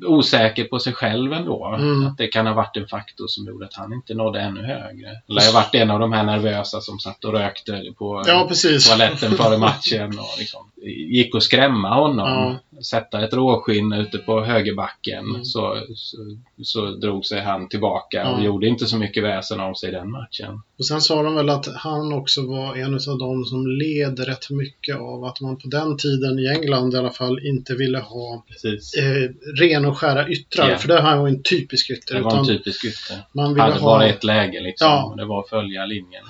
[0.07, 1.76] osäker på sig själv ändå.
[1.78, 2.07] Mm.
[2.07, 5.09] Att det kan ha varit en faktor som gjorde att han inte nådde ännu högre.
[5.28, 8.48] Eller jag varit en av de här nervösa som satt och rökte på ja,
[8.88, 10.18] toaletten före matchen.
[10.18, 12.28] Och liksom, gick och skrämma honom.
[12.28, 12.71] Ja.
[12.85, 15.25] Sätta ett råskinn ute på högerbacken.
[15.25, 15.45] Mm.
[15.45, 16.16] Så, så,
[16.62, 18.37] så, drog sig han tillbaka ja.
[18.37, 20.62] och gjorde inte så mycket väsen av sig i den matchen.
[20.79, 24.51] Och sen sa de väl att han också var en av de som led rätt
[24.51, 28.45] mycket av att man på den tiden i England i alla fall inte ville ha
[28.99, 30.66] eh, ren och skära yttrar.
[30.66, 30.79] Yeah.
[30.79, 32.14] För det här var en typisk ytter.
[32.14, 33.16] Det var en typisk ytter.
[33.33, 33.87] Man ville hade ha...
[33.87, 34.88] bara ett läge liksom.
[34.88, 35.05] Ja.
[35.05, 36.25] Och det var att följa linjen.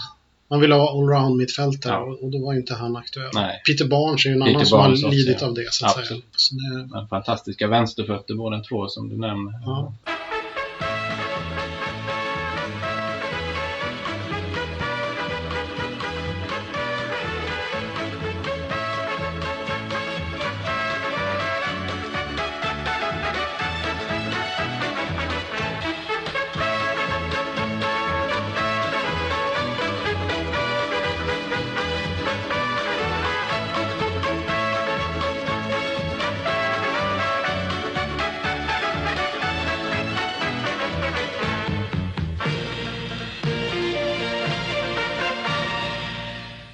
[0.53, 2.19] Man ville ha allround mittfältare ja.
[2.21, 3.31] och då var ju inte han aktuell.
[3.35, 3.63] Nej.
[3.67, 5.87] Peter Barnes är ju en Peter annan som Barnes har lidit också, av det så
[5.87, 6.09] att Absolut.
[6.09, 6.23] säga.
[6.37, 6.89] Så det...
[6.93, 9.53] Men fantastiska vänsterfötter båda två som du nämner.
[9.67, 9.95] Ja.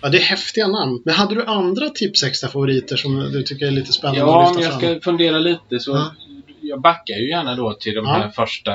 [0.08, 1.02] Ja, det är häftiga namn.
[1.04, 4.70] Men hade du andra tipsextra favoriter som du tycker är lite spännande ja, att lyfta
[4.70, 4.82] fram?
[4.82, 6.14] Ja, om jag ska fundera lite så ja.
[6.60, 8.72] jag backar ju gärna då till de här första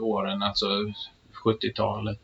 [0.00, 0.66] åren, alltså
[1.44, 2.20] 70-talet,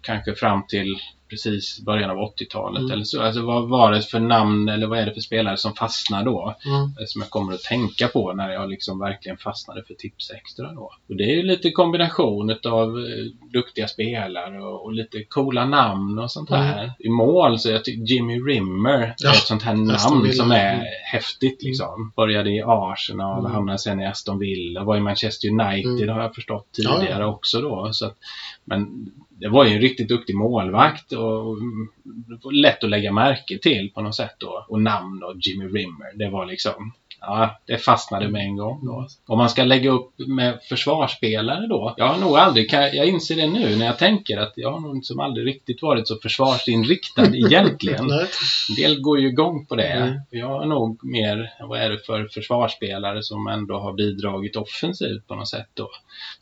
[0.00, 0.96] kanske fram till
[1.28, 2.92] precis början av 80-talet mm.
[2.92, 3.22] eller så.
[3.22, 6.54] Alltså vad var det för namn eller vad är det för spelare som fastnar då?
[6.66, 7.06] Mm.
[7.06, 10.90] Som jag kommer att tänka på när jag liksom verkligen fastnade för Tips Extra då.
[11.08, 16.18] Och det är ju lite kombination av eh, duktiga spelare och, och, lite coola namn
[16.18, 16.82] och sånt här.
[16.82, 16.90] Mm.
[16.98, 20.74] I mål så jag tycker Jimmy Rimmer ja, är ett sånt här namn som är
[20.74, 20.86] mm.
[21.12, 22.12] häftigt liksom.
[22.16, 23.52] Började i Arsenal, mm.
[23.52, 26.14] hamnade sen i Aston Villa, var i Manchester United mm.
[26.14, 27.26] har jag förstått tidigare ja.
[27.26, 27.88] också då.
[27.92, 28.16] Så att,
[28.64, 29.10] men
[29.40, 34.14] det var ju en riktigt duktig målvakt och lätt att lägga märke till på något
[34.14, 34.66] sätt då.
[34.68, 36.12] Och namn då, Jimmy Rimmer.
[36.14, 39.06] Det var liksom ja, det fastnade med en gång då.
[39.26, 41.94] Om man ska lägga upp med försvarsspelare då.
[41.96, 45.04] Jag har nog aldrig, jag inser det nu när jag tänker att jag har nog
[45.04, 48.10] som aldrig riktigt varit så försvarsinriktad egentligen.
[48.10, 49.82] En del går ju igång på det.
[49.82, 50.20] Mm.
[50.30, 55.34] Jag har nog mer, vad är det för försvarsspelare som ändå har bidragit offensivt på
[55.34, 55.90] något sätt då.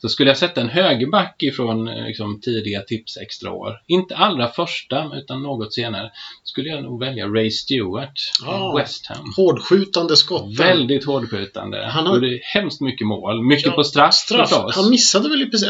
[0.01, 5.11] Så skulle jag sätta en högerback ifrån liksom, tidiga tips extra år, inte allra första
[5.13, 6.11] utan något senare,
[6.43, 9.33] skulle jag nog välja Ray Stewart, oh, West Ham.
[9.37, 10.59] Hårdskjutande skott.
[10.67, 11.85] Väldigt hårdskjutande.
[11.85, 13.43] Han har gjorde hemskt mycket mål.
[13.43, 14.49] Mycket ja, på straff, straff.
[14.49, 14.75] Förstås.
[14.75, 15.69] Han missade väl i precis,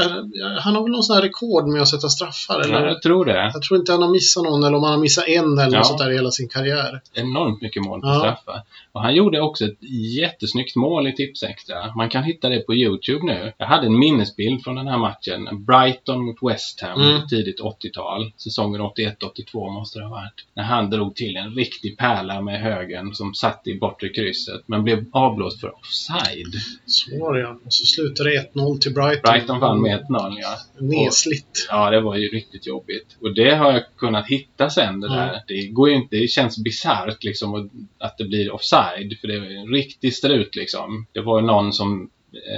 [0.60, 2.60] Han har väl någon sån här rekord med att sätta straffar?
[2.60, 2.81] Eller?
[2.81, 3.51] Ja, jag tror det.
[3.53, 5.77] Jag tror inte han har missat någon eller om han har missat en eller ja.
[5.77, 7.01] något sånt där i hela sin karriär.
[7.13, 8.19] Enormt mycket mål på ja.
[8.19, 8.62] straffar.
[8.91, 9.77] Och han gjorde också ett
[10.19, 11.93] jättesnyggt mål i Tipsextra.
[11.95, 13.53] Man kan hitta det på Youtube nu.
[13.58, 15.65] Jag hade en minnesbild från den här matchen.
[15.65, 17.27] Brighton mot West Ham, mm.
[17.27, 18.31] tidigt 80-tal.
[18.38, 20.45] Säsongen 81-82 måste det ha varit.
[20.53, 24.62] När han drog till en riktig pärla med högen som satt i bortre krysset.
[24.65, 26.54] Men blev avblåst för offside.
[26.86, 27.60] Så var det ja.
[27.65, 29.32] Och så slutade det 1-0 till Brighton.
[29.32, 30.58] Brighton vann med 1-0 ja.
[30.80, 31.67] Nesligt.
[31.69, 33.17] Ja, det var ju riktigt jobbigt.
[33.21, 35.30] Och det har jag kunnat hitta sen det där.
[35.30, 35.41] Mm.
[35.48, 37.69] Det går ju inte, det känns bisarrt liksom
[38.00, 39.17] att det blir offside.
[39.21, 41.06] För det är en riktig strut liksom.
[41.12, 42.10] Det var ju någon som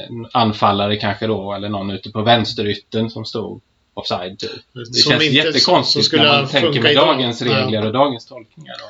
[0.09, 3.61] en anfallare kanske då, eller någon ute på vänsterytten som stod
[3.97, 4.39] offside.
[4.39, 4.51] Typ.
[4.73, 8.75] Det som känns jättekonstigt när man tänker med dagens regler och dagens tolkningar.
[8.79, 8.85] Då.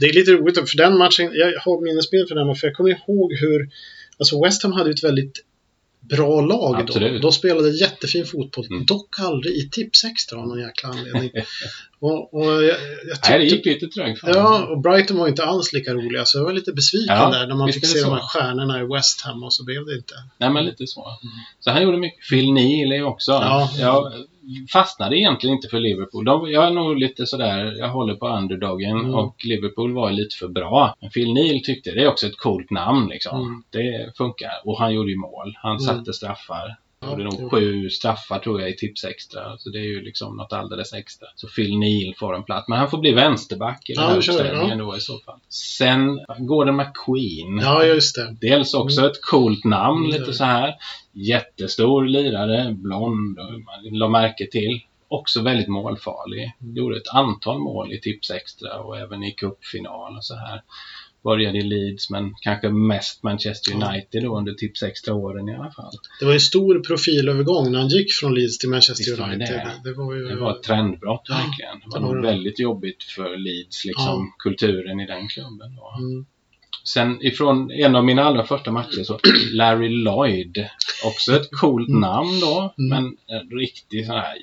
[0.00, 2.90] Det är lite roligt, för den matchen, jag har minnesbild för den, för jag kommer
[2.90, 3.70] ihåg hur
[4.18, 5.44] Alltså West Ham hade ett väldigt
[6.00, 7.12] bra lag Absolut.
[7.12, 7.28] då.
[7.28, 8.66] De spelade jättefin fotboll.
[8.66, 8.86] Mm.
[8.86, 11.30] Dock aldrig i Tipsextra av någon jäkla anledning.
[11.98, 12.76] och, och jag, jag
[13.14, 14.20] tyckte, Nej, det gick lite trögt.
[14.26, 16.24] Ja, och Brighton var inte alls lika roliga.
[16.24, 18.10] Så jag var lite besviken ja, där när man fick se så.
[18.10, 20.14] de här stjärnorna i West Ham och så blev det inte.
[20.38, 21.00] Nej, men lite så.
[21.00, 21.34] Mm.
[21.60, 22.28] Så han gjorde mycket.
[22.28, 23.32] Phil Neal är också.
[23.32, 23.70] Ja.
[23.78, 24.12] Jag
[24.72, 26.24] fastnade egentligen inte för Liverpool.
[26.24, 29.14] De, jag är nog lite sådär, jag håller på underdogen mm.
[29.14, 30.94] och Liverpool var lite för bra.
[31.00, 33.40] Men Phil Neal tyckte det är också ett coolt namn liksom.
[33.40, 33.62] Mm.
[33.70, 34.52] Det funkar.
[34.64, 35.54] Och han gjorde ju mål.
[35.62, 35.80] Han mm.
[35.80, 36.76] satte straffar.
[37.00, 39.58] Ja, det är nog sju straffar tror jag i tips extra.
[39.58, 41.28] Så det är ju liksom något alldeles extra.
[41.34, 42.68] Så Phil Neal får en plats.
[42.68, 44.84] Men han får bli vänsterback i den ja, här uppställningen ja.
[44.84, 45.38] då i så fall.
[45.48, 47.58] Sen Gordon McQueen.
[47.62, 48.36] Ja, just det.
[48.40, 50.20] Dels också ett coolt namn, mm.
[50.20, 50.74] lite så här.
[51.12, 54.80] Jättestor lirare, blond, man la märke till.
[55.08, 56.52] Också väldigt målfarlig.
[56.60, 56.76] Mm.
[56.76, 60.62] Gjorde ett antal mål i tips extra och även i cupfinal och så här
[61.22, 65.70] började i Leeds men kanske mest Manchester United då under tips extra åren i alla
[65.70, 65.92] fall.
[66.20, 69.40] Det var en stor profilövergång när han gick från Leeds till Manchester United.
[69.48, 69.90] Det.
[69.90, 70.28] Det, var ju...
[70.28, 71.78] det var ett trendbrott ja, verkligen.
[71.80, 74.34] Det var, det var nog väldigt jobbigt för Leeds, liksom ja.
[74.38, 75.76] kulturen i den klubben.
[75.76, 75.94] Då.
[75.98, 76.26] Mm.
[76.84, 79.20] Sen ifrån en av mina allra första matcher så
[79.52, 80.68] Larry Lloyd.
[81.04, 82.00] Också ett coolt mm.
[82.00, 82.88] namn då, mm.
[82.88, 84.36] men en riktig sån här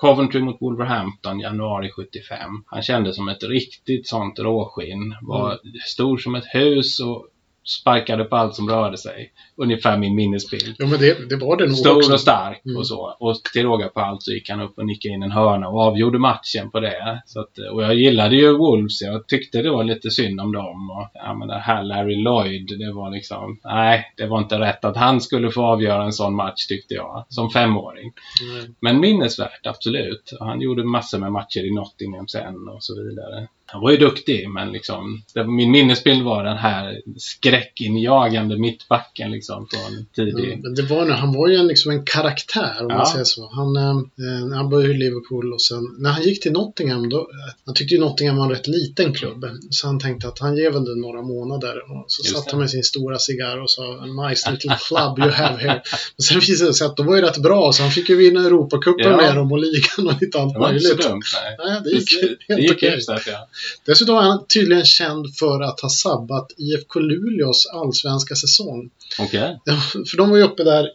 [0.00, 2.50] Coventry mot Wolverhampton januari 75.
[2.66, 5.16] Han kändes som ett riktigt sånt råskinn.
[5.22, 5.60] Var mm.
[5.86, 7.26] stor som ett hus och
[7.64, 9.32] sparkade på allt som rörde sig.
[9.56, 10.74] Ungefär min minnesbild.
[10.78, 12.12] Ja, men det, det var det nog Stor också.
[12.12, 12.76] och stark mm.
[12.76, 13.16] och så.
[13.20, 15.80] Och till råga på allt så gick han upp och nickade in en hörna och
[15.80, 17.22] avgjorde matchen på det.
[17.26, 19.02] Så att, och jag gillade ju Wolves.
[19.02, 20.90] Jag tyckte det var lite synd om dem.
[20.90, 23.60] Och, ja, men det här Larry Lloyd, det var liksom...
[23.64, 27.26] Nej, det var inte rätt att han skulle få avgöra en sån match tyckte jag.
[27.28, 28.12] Som femåring.
[28.42, 28.74] Mm.
[28.80, 30.32] Men minnesvärt, absolut.
[30.40, 33.48] Han gjorde massor med matcher i Nottingham sen och så vidare.
[33.72, 40.06] Han var ju duktig, men liksom, min minnesbild var den här skräckinjagande mittbacken liksom från
[40.14, 40.52] tidig...
[40.52, 42.96] Mm, det var, han var ju en, liksom en karaktär, om ja.
[42.96, 43.50] man säger så.
[43.52, 47.30] Han, eh, han började i Liverpool och sen, när han gick till Nottingham, då,
[47.66, 49.46] han tyckte ju Nottingham var en rätt liten klubb.
[49.70, 51.92] Så han tänkte att han ger väl det några månader.
[51.92, 52.50] Och så Just satt det.
[52.50, 55.82] han med sin stora cigarr och sa Nice little club you have here.
[56.16, 58.16] Men sen visade det sig att de var ju rätt bra, så han fick ju
[58.16, 59.16] vinna Europacupen ja.
[59.16, 60.82] med dem och ligan och lite allt möjligt.
[60.82, 61.56] Det var inte så dumt, nej.
[61.58, 62.56] nej det gick det,
[62.88, 63.24] helt okej.
[63.26, 63.48] Ja.
[63.84, 68.90] Dessutom är han tydligen känd för att ha sabbat IFK Luleås allsvenska säsong.
[69.18, 69.58] Okej.
[69.66, 70.04] Okay.
[70.10, 70.90] För de var ju uppe där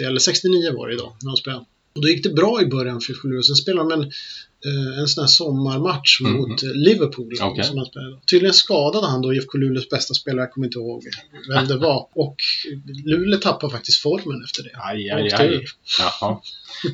[0.00, 1.64] 69-70, eller 69 var det då, när de spelade.
[1.94, 3.42] Och då gick det bra i början för IFK Luleå.
[3.42, 4.12] Sen spelade de en
[4.98, 6.32] en sån här sommarmatch mm.
[6.32, 7.32] mot Liverpool.
[7.32, 7.64] Okay.
[7.64, 8.16] Som han spelade.
[8.30, 11.04] Tydligen skadade han då IFK Luleås bästa spelare, jag kommer inte ihåg
[11.48, 12.08] vem det var.
[12.14, 12.36] Och
[13.04, 14.70] Luleå tappade faktiskt formen efter det.
[14.74, 15.64] Aj, aj, aj.
[15.98, 16.40] Jaha.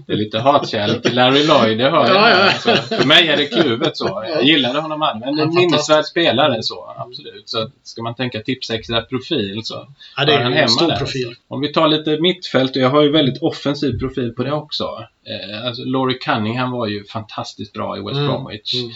[0.06, 2.16] Det är lite hatkärlek till Larry Lloyd, det hör jag.
[2.16, 2.52] Ja, ja.
[2.52, 4.24] Alltså, för mig är det kluvet så.
[4.34, 6.94] Jag gillade honom men en minnesvärd spelare så.
[6.98, 7.48] Absolut.
[7.48, 10.96] Så ska man tänka tipsextra profil så ja, det är han hemma stor där.
[10.96, 11.34] Profil.
[11.48, 15.06] Om vi tar lite mittfält, och jag har ju väldigt offensiv profil på det också.
[15.26, 18.26] Eh, alltså, Laurie Cunningham var ju fantastiskt bra i West mm.
[18.26, 18.74] Bromwich.
[18.74, 18.92] Mm.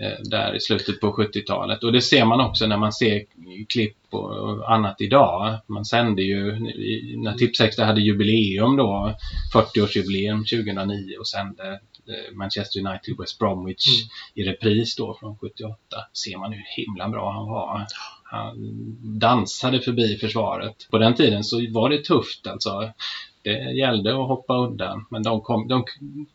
[0.00, 1.84] Eh, där i slutet på 70-talet.
[1.84, 3.24] Och det ser man också när man ser
[3.68, 5.58] klipp och annat idag.
[5.66, 6.52] Man sände ju,
[7.16, 9.14] när Tipsextra hade jubileum då,
[9.54, 11.72] 40-årsjubileum 2009 och sände
[12.08, 14.08] eh, Manchester United West Bromwich mm.
[14.34, 15.76] i repris då från 78
[16.24, 17.86] ser man hur himla bra han var.
[18.24, 18.56] Han
[19.18, 20.88] dansade förbi försvaret.
[20.90, 22.92] På den tiden så var det tufft alltså.
[23.42, 25.84] Det gällde att hoppa undan, men de, kom, de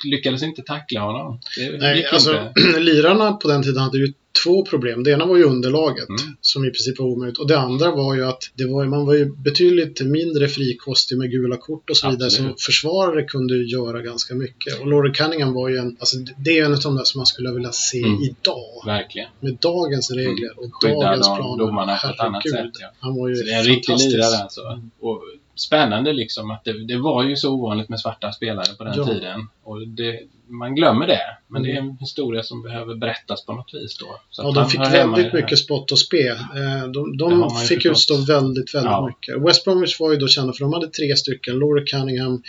[0.04, 1.40] lyckades inte tackla honom.
[1.58, 5.04] Det Nej, alltså, lirarna på den tiden hade ju två problem.
[5.04, 6.22] Det ena var ju underlaget mm.
[6.42, 9.14] som i princip var omöjligt och det andra var ju att det var, man var
[9.14, 14.36] ju betydligt mindre frikostig med gula kort och så vidare som försvarare kunde göra ganska
[14.36, 14.80] mycket.
[14.80, 17.26] Och Laurie Cunningham var ju en, alltså det är en av de där som man
[17.26, 18.22] skulle vilja se mm.
[18.22, 18.86] idag.
[18.86, 19.30] Verkligen.
[19.40, 21.58] Med dagens regler och Skydda dagens planer.
[21.58, 22.72] domarna på ett annat sätt.
[22.82, 22.92] Ja.
[23.00, 24.62] Han var ju så det är en riktig lirare alltså.
[24.62, 24.92] Mm.
[25.00, 25.22] Och
[25.62, 29.06] spännande liksom att det, det, var ju så ovanligt med svarta spelare på den ja.
[29.06, 29.50] tiden.
[29.64, 31.22] Och det, man glömmer det.
[31.50, 31.72] Men mm.
[31.72, 34.20] det är en historia som behöver berättas på något vis då.
[34.38, 36.28] Ja, de fick väldigt mycket spott och spe.
[36.28, 39.08] Eh, de, de fick utstå väldigt, väldigt ja.
[39.08, 39.48] mycket.
[39.48, 41.60] West Bromwich var ju då kända för de hade tre stycken.
[41.60, 42.42] Laura Cunningham,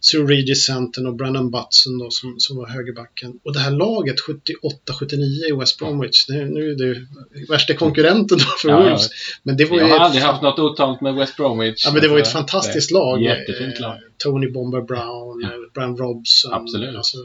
[0.00, 3.40] Sir Regis Centern och Brandon Butson då som, som var högerbacken.
[3.44, 5.14] Och det här laget 78-79
[5.48, 7.06] i West Bromwich, det, nu är det
[7.48, 9.08] värsta konkurrenten då för ja, Wolves.
[9.42, 11.84] Men det var jag har aldrig haft något otalat med West Bromwich.
[11.84, 13.22] Ja, men det var ju ett fantastiskt lag.
[13.22, 13.98] Jättefint lag.
[14.18, 15.50] Tony Bomber Brown, ja.
[15.74, 16.52] Brian Robson.
[16.52, 16.96] Absolut.
[16.96, 17.18] Alltså,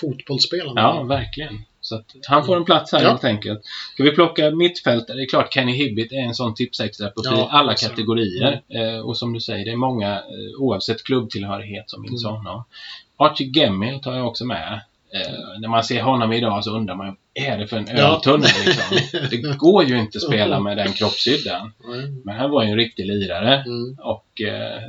[0.00, 0.80] fotbollsspelarna.
[0.80, 1.58] Ja, verkligen.
[1.80, 3.08] Så han får en plats här ja.
[3.08, 3.60] helt enkelt.
[3.94, 5.16] Ska vi plocka mittfältare?
[5.16, 7.88] Det är klart Kenny Hibbit är en sån tipsextra på ja, alla alltså.
[7.88, 8.62] kategorier.
[8.68, 8.94] Mm.
[8.94, 12.36] Eh, och som du säger, det är många eh, oavsett klubbtillhörighet som minns mm.
[12.36, 12.64] honom.
[13.16, 14.80] Archie Gemmil tar jag också med.
[15.14, 18.98] Eh, när man ser honom idag så undrar man är det för en öltunnel liksom?
[19.30, 21.72] Det går ju inte att spela med den kroppshyddan.
[22.24, 23.96] Men han var ju en riktig lirare mm.
[24.34, 24.82] Och eh,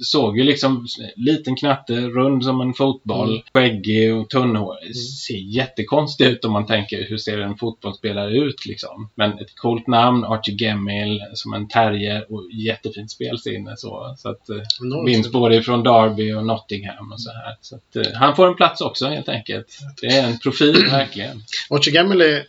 [0.00, 0.86] såg ju liksom
[1.16, 3.42] liten knatte, rund som en fotboll, mm.
[3.54, 4.82] skäggig och tunnhårig.
[4.82, 4.94] Mm.
[4.94, 9.10] Ser jättekonstigt ut om man tänker hur ser en fotbollsspelare ut liksom.
[9.14, 14.14] Men ett coolt namn, Archie Gemmil, som en terrier och jättefint spelsinne så.
[14.18, 17.56] så att eh, minns både från Derby och Nottingham och så här.
[17.60, 19.78] Så att, eh, han får en plats också helt enkelt.
[20.00, 21.42] Det är en profil verkligen.
[21.70, 22.46] Archie Gamble är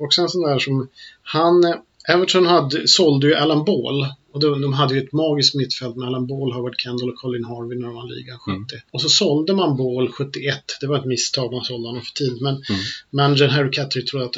[0.00, 0.88] också en sån där som
[1.22, 1.64] han
[2.08, 6.08] Everton hade, sålde ju Alan Ball och de, de hade ju ett magiskt mittfält med
[6.08, 8.52] Alan Ball, Howard Kendall och Colin Harvey när de vann ligan 70.
[8.52, 8.64] Mm.
[8.90, 10.58] Och så sålde man Ball 71.
[10.80, 12.40] Det var ett misstag, man sålde honom för tidigt.
[12.40, 12.80] Men mm.
[13.10, 14.36] managern Harry Cattery tror att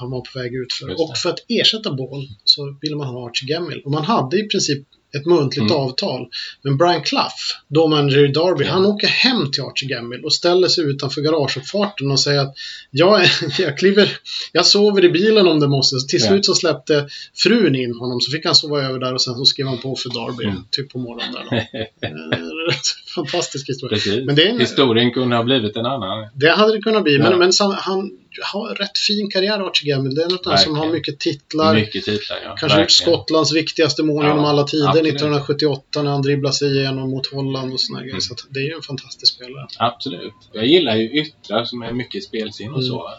[0.00, 0.90] han var på väg ut för.
[0.90, 3.82] Och för att ersätta Ball så ville man ha Archie Gamble.
[3.84, 5.76] Och man hade i princip ett muntligt mm.
[5.76, 6.28] avtal.
[6.62, 7.34] Men Brian Clough,
[7.68, 12.10] då manager i Derby, han åker hem till Archie Gamble och ställer sig utanför garageuppfarten
[12.10, 12.54] och säger att
[12.90, 13.26] jag,
[13.58, 14.18] jag kliver,
[14.52, 15.96] jag sover i bilen om det måste.
[15.96, 19.22] Så till slut så släppte frun in honom så fick han sova över där och
[19.22, 20.64] sen så skrev han på för Derby, mm.
[20.70, 21.68] typ på morgonen där.
[23.14, 24.24] Fantastisk historia.
[24.24, 26.28] Men det en, Historien kunde ha blivit en annan.
[26.34, 27.30] Det hade det kunnat bli, ja.
[27.30, 28.10] men, men han,
[28.42, 30.14] har rätt fin karriär, Archie Gamble.
[30.14, 31.74] Det är något som har mycket titlar.
[31.74, 32.56] Mycket titlar, ja.
[32.58, 35.14] Kanske gjort Skottlands viktigaste mål ja, genom alla tider, absolut.
[35.14, 38.08] 1978 när han dribblade sig igenom mot Holland och sådana mm.
[38.08, 38.20] grejer.
[38.20, 39.66] Så det är ju en fantastisk spelare.
[39.78, 40.34] Absolut.
[40.52, 42.88] Jag gillar ju yttrar som är mycket spelsinne och mm.
[42.88, 43.10] så.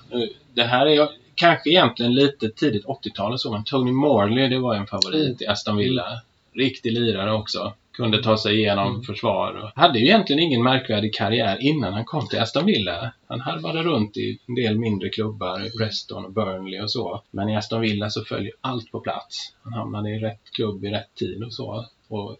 [0.54, 4.88] Det här är kanske egentligen lite tidigt 80-tal så, men Tony Morley, det var en
[4.88, 5.38] favorit mm.
[5.40, 6.22] i Aston Villa.
[6.54, 9.02] Riktig lirare också kunde ta sig igenom mm.
[9.02, 9.54] försvar.
[9.54, 13.14] Och hade ju egentligen ingen märkvärdig karriär innan han kom till Aston Villa.
[13.28, 17.24] Han harvade runt i en del mindre klubbar, Preston och Burnley och så.
[17.32, 19.54] Men i Aston Villa så följer allt på plats.
[19.64, 21.86] Han hamnade i rätt klubb i rätt tid och så.
[22.08, 22.38] Och,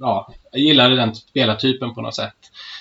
[0.00, 2.36] ja, jag gillade den spelartypen på något sätt.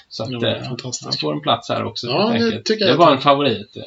[0.09, 2.07] Så att ja, eh, han får en plats här också.
[2.07, 3.77] Ja, det, tycker jag det var en favorit.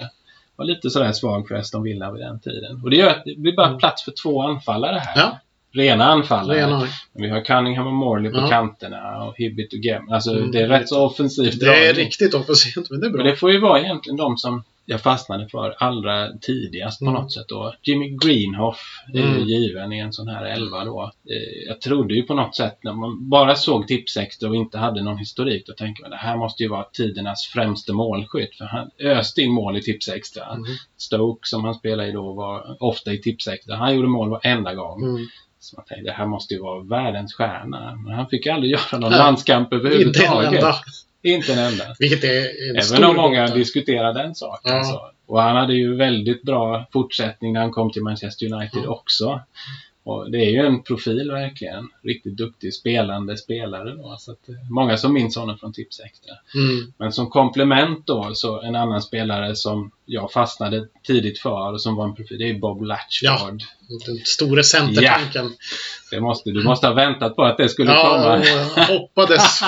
[0.56, 2.80] Var lite sådär svag för Aston Villa vid den tiden.
[2.82, 3.78] Och det gör att det blir bara mm.
[3.78, 5.12] plats för två anfallare här.
[5.16, 5.38] Ja
[5.72, 6.58] rena anfallare.
[6.58, 6.86] Rena.
[7.12, 8.48] Vi har Cunningham och Morley på ja.
[8.48, 10.10] kanterna och Hibbit och Gem.
[10.10, 10.50] Alltså mm.
[10.50, 11.60] det är rätt så offensivt.
[11.60, 12.04] Det är dragning.
[12.04, 13.22] riktigt offensivt, men det är bra.
[13.22, 17.14] Men det får ju vara egentligen de som jag fastnade för allra tidigast mm.
[17.14, 17.74] på något sätt då.
[17.82, 18.80] Jimmy Greenhoff
[19.14, 19.44] är mm.
[19.44, 21.12] given i en sån här elva då.
[21.30, 25.02] Eh, jag trodde ju på något sätt när man bara såg Tipsextra och inte hade
[25.02, 28.90] någon historik då tänkte man det här måste ju vara tidernas främste målskytt för han
[28.98, 30.44] öste in mål i Tipsextra.
[30.44, 30.64] Mm.
[30.96, 33.76] Stoke som han spelade i då var ofta i Tipsextra.
[33.76, 35.02] Han gjorde mål varenda gång.
[35.02, 35.26] Mm.
[35.60, 37.94] Så man tänkte, det här måste ju vara världens stjärna.
[37.94, 40.52] Men han fick aldrig göra någon Nej, landskamp överhuvudtaget.
[40.52, 40.74] Inte en enda.
[41.22, 41.84] Inte en enda.
[41.98, 44.72] Vilket är en Även om många diskuterar den saken.
[44.76, 44.84] Ja.
[44.84, 45.10] Så.
[45.26, 48.90] Och han hade ju väldigt bra fortsättning när han kom till Manchester United ja.
[48.90, 49.40] också.
[50.04, 51.88] Och det är ju en profil verkligen.
[52.02, 54.16] Riktigt duktig spelande spelare då.
[54.18, 54.36] Så eh,
[54.70, 56.34] många som minns honom från Tipsextra.
[56.54, 56.92] Mm.
[56.98, 61.96] Men som komplement då, så en annan spelare som jag fastnade tidigt för och som
[61.96, 63.62] var en profil, det är Bob Latchford.
[63.88, 65.44] Ja, den store centertanken.
[65.44, 65.50] Ja.
[66.10, 68.44] Det måste, du måste ha väntat på att det skulle ja, komma.
[68.76, 69.60] Ja, hoppades.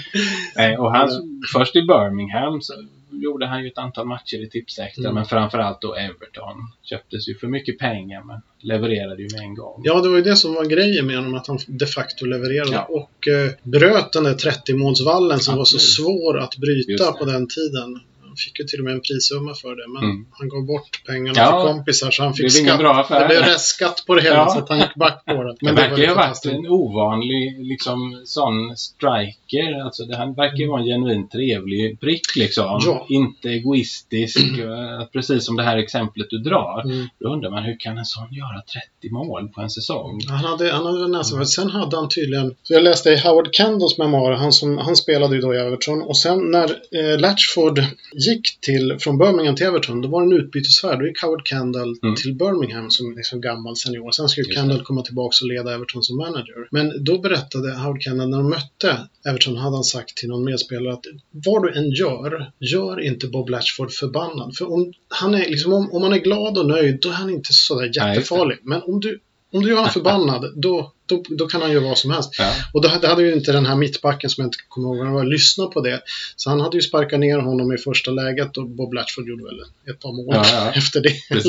[0.56, 1.08] Nej, och han,
[1.52, 2.74] först i Birmingham så
[3.12, 5.14] gjorde han ju ett antal matcher i Tipsextra, Mm.
[5.14, 6.56] men framförallt då Everton.
[6.82, 9.80] Köptes ju för mycket pengar, men levererade ju med en gång.
[9.84, 12.72] Ja, det var ju det som var grejen med honom, att han de facto levererade
[12.72, 12.82] Ja.
[12.90, 15.82] och eh, bröt den där 30-målsvallen som var så Absolut.
[16.08, 18.00] svår att bryta på den tiden.
[18.26, 20.26] Han fick ju till och med en prissumma för det, men Mm.
[20.30, 22.78] han gav bort pengarna Ja, till kompisar så han fick det skatt.
[22.78, 23.20] bra affär.
[23.20, 24.48] Det blev restskatt på det hela, Ja.
[24.48, 25.56] så att han gick back på det.
[25.60, 28.76] det det verkar ju ha varit en ovanlig liksom, sån
[29.50, 29.84] striker.
[29.84, 32.80] Alltså, det, han verkar vara en genuint trevlig prick liksom.
[32.84, 33.06] Ja.
[33.08, 34.38] Inte egoistisk.
[34.58, 36.82] eh, Precis som det här exemplet du drar.
[36.84, 37.06] Mm.
[37.20, 38.62] Då undrar man hur kan en sån göra
[39.00, 40.20] 30 mål på en säsong?
[40.28, 43.48] Han hade, han hade nästan, för sen hade han tydligen, så jag läste i Howard
[43.54, 47.80] Kendalls memoarer, han, som, han spelade ju då i Everton och sen när eh, Latchford
[48.14, 50.98] gick till, från Birmingham till Everton, då var det en utbytesfärd.
[50.98, 52.14] Då gick Howard Kendall Mm.
[52.16, 54.10] till Birmingham som liksom gammal senior.
[54.10, 54.84] Sen skulle Just Kendall det.
[54.84, 56.68] komma tillbaka och leda Everton som manager.
[56.70, 58.96] Men då berättade Howard Kendall, när de mötte
[59.28, 63.48] Everton, hade han sagt till någon medspelare att vad du än gör, gör inte Bob
[63.48, 64.56] Latchford förbannad.
[64.56, 67.30] För om han är, liksom, om, om han är glad och nöjd, då är han
[67.30, 68.58] inte sådär jättefarlig.
[68.62, 69.20] Men om du
[69.52, 72.30] om du gör honom förbannad, då, då, då kan han göra vad som helst.
[72.38, 72.52] Ja.
[72.74, 75.06] Och då hade, hade ju inte den här mittbacken som jag inte kommer ihåg vad
[75.06, 76.02] det var, lyssnat på det.
[76.36, 79.60] Så han hade ju sparkat ner honom i första läget och Bob Latchford gjorde väl
[79.94, 80.72] ett par mål Ja, ja.
[80.74, 81.42] efter det.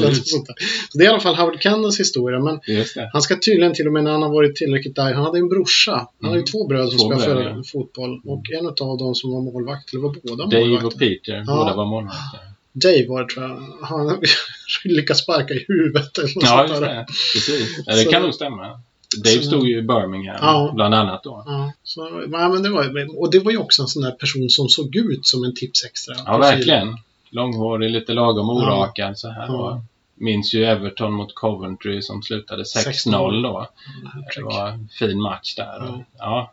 [0.91, 2.39] Så det är i alla fall Howard Kendalls historia.
[2.39, 3.09] Men det.
[3.13, 5.49] han ska tydligen till och med när han har varit tillräckligt där, han hade en
[5.49, 5.91] brorsa.
[5.91, 6.45] Han hade ju Mm.
[6.51, 8.21] två bröder som spelade för fotboll.
[8.25, 10.99] Och en av dem som var målvakt, eller var båda Dave och målvakter.
[10.99, 12.39] Peter, båda var målvakter.
[12.73, 13.57] Dave var det tror jag.
[13.87, 14.21] Han
[14.85, 16.87] lyckades sparka i huvudet eller något Ja, just där.
[16.95, 17.05] det.
[17.33, 17.83] Precis.
[17.85, 18.79] Ja, det Så- kan nog stämma.
[19.23, 20.71] Dave stod ju i Birmingham, Ja.
[20.75, 21.43] bland annat då.
[21.45, 24.49] Ja, så, ja, men det var, och det var ju också en sån där person
[24.49, 26.15] som såg ut som en tips extra.
[26.25, 26.97] Ja, verkligen.
[27.29, 29.47] Långhårig, lite lagom orakad så här.
[29.47, 29.83] Ja.
[30.15, 33.67] Minns ju Everton mot Coventry som slutade 6-0 då.
[34.35, 35.65] Det var en fin match där.
[35.79, 36.03] Ja.
[36.17, 36.51] Ja.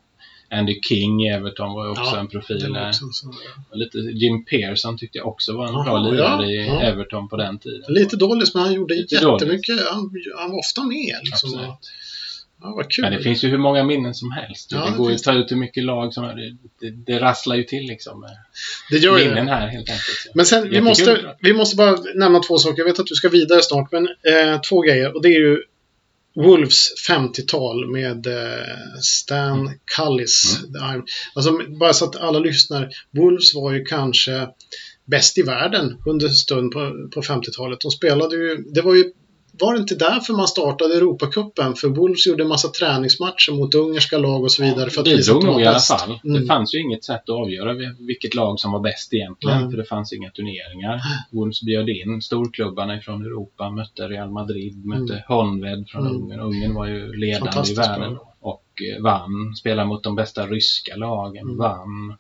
[0.50, 3.34] Andy King i Everton var ju också Ja, en profil också sån-
[3.70, 6.80] Och Lite Jim Pearson tyckte jag också var en Jaha, bra lirare ja, i ja.
[6.82, 7.82] Everton på den tiden.
[7.88, 9.80] Lite dåligt, men han gjorde Lite jättemycket.
[9.90, 11.16] Han, han var ofta med.
[11.22, 11.50] Liksom.
[11.54, 11.74] Absolut.
[12.60, 13.02] Ja, vad kul.
[13.04, 14.72] Men det finns ju hur många minnen som helst.
[14.72, 17.18] Ja, det det går ju att ta ut hur mycket lag som det, det, det
[17.20, 18.26] rasslar ju till liksom.
[18.90, 19.52] det gör Minnen det.
[19.52, 20.02] här helt enkelt.
[20.24, 20.30] Så.
[20.34, 22.78] Men sen, vi måste, vi måste bara nämna två saker.
[22.78, 25.14] Jag vet att du ska vidare snart, men eh, två grejer.
[25.16, 25.62] Och det är ju
[26.36, 30.58] Wolves 50-tal med eh, Stan Cullis.
[30.64, 31.02] Mm.
[31.34, 32.88] Alltså, bara så att alla lyssnar.
[33.10, 34.48] Wolves var ju kanske
[35.04, 37.80] bäst i världen under en stund på, på 50-talet.
[37.80, 39.12] De spelade ju, det var ju
[39.60, 41.74] var det inte därför man startade Europacupen?
[41.74, 44.90] För Wolves gjorde en massa träningsmatcher mot ungerska lag och så vidare.
[44.90, 46.18] för att det var nog i alla fall.
[46.24, 46.40] Mm.
[46.40, 49.58] Det fanns ju inget sätt att avgöra vil- vilket lag som var bäst egentligen.
[49.58, 49.70] Mm.
[49.70, 51.00] För det fanns inga turneringar.
[51.30, 56.16] Wolves bjöd in storklubbarna från Europa, mötte Real Madrid, mötte Honved från Mm.
[56.22, 56.40] Ungern.
[56.40, 58.34] Ungern var ju ledande i världen bra.
[58.40, 58.64] Och
[58.96, 61.56] eh, vann, spelade mot de bästa ryska lagen, Mm.
[61.56, 62.16] vann.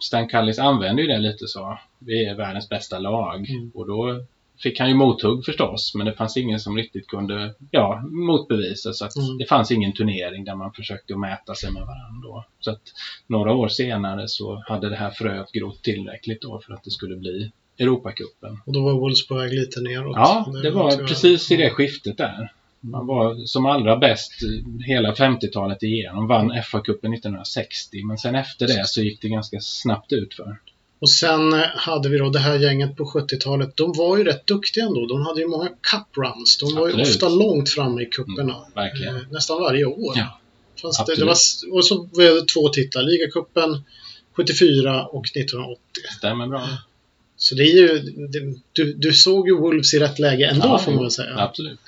[0.00, 1.78] Stan Kallis använde ju det lite så.
[1.98, 3.50] Vi är världens bästa lag.
[3.50, 3.70] Mm.
[3.74, 4.24] Och då
[4.58, 8.92] fick han ju mothugg förstås, men det fanns ingen som riktigt kunde ja, motbevisa.
[8.92, 9.38] Så att Mm.
[9.38, 12.44] det fanns ingen turnering där man försökte att mäta sig med varandra.
[12.60, 12.82] Så att
[13.26, 17.16] några år senare så hade det här fröet grott tillräckligt då för att det skulle
[17.16, 18.58] bli Europacupen.
[18.66, 20.16] Och då var Wolves på väg lite neråt.
[20.16, 22.52] Ja, det var precis i det skiftet där.
[22.80, 24.32] Man var som allra bäst
[24.86, 30.12] hela 50-talet igenom, vann FA-cupen 1960, men sen efter det så gick det ganska snabbt
[30.12, 30.58] ut för.
[30.98, 33.76] Och sen eh, hade vi då det här gänget på 70-talet.
[33.76, 35.06] De var ju rätt duktiga ändå.
[35.06, 36.58] De hade ju många cup runs.
[36.58, 37.08] De var ju Absolut.
[37.08, 38.56] ofta långt framme i cuperna.
[38.74, 39.16] verkligen.
[39.16, 40.12] Eh, nästan varje år.
[40.16, 40.40] Ja,
[40.82, 41.36] Fast det, det var,
[41.72, 43.02] och så var det två titlar.
[43.02, 43.82] Ligacupen
[44.36, 45.80] 74 och 1980.
[46.18, 46.68] Stämmer bra.
[47.36, 47.98] Så det är ju...
[48.28, 51.38] Det, du, du såg ju Wolves i rätt läge ändå Ja, får man väl säga.
[51.38, 51.78] Absolut.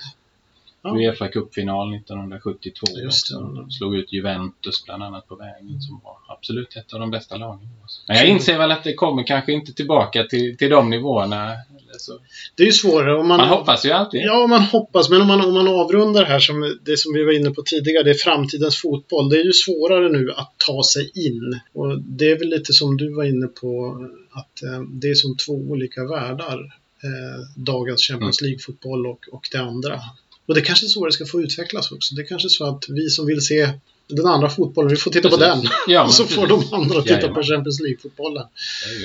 [0.81, 0.95] Ja.
[0.97, 3.37] Uefa Cup-final 1972 Just det.
[3.37, 3.67] också.
[3.69, 7.69] Slog ut Juventus bland annat på vägen som var absolut ett av de bästa lagen.
[8.07, 11.51] Men jag inser väl att det kommer kanske inte tillbaka till, till de nivåerna.
[11.97, 12.19] Så.
[12.55, 13.37] Det är ju svårare om man...
[13.37, 14.21] Man hoppas ju alltid.
[14.21, 15.09] Ja, man hoppas.
[15.09, 18.03] Men om man, om man avrundar här, som det som vi var inne på tidigare,
[18.03, 19.29] det är framtidens fotboll.
[19.29, 21.59] Det är ju svårare nu att ta sig in.
[21.73, 23.97] Och det är väl lite som du var inne på,
[24.31, 26.59] att eh, det är som två olika världar.
[27.03, 28.49] Eh, dagens Champions Mm.
[28.49, 29.99] League-fotboll och, och det andra.
[30.49, 32.15] Och det kanske är så det ska få utvecklas också.
[32.15, 33.69] Det är kanske är så att vi som vill se
[34.07, 35.61] den andra fotbollen, vi får titta på Precis.
[35.63, 35.71] den.
[35.87, 36.35] Ja, och så precis.
[36.39, 37.33] får de andra titta Jajamän.
[37.35, 38.45] på Champions League-fotbollen.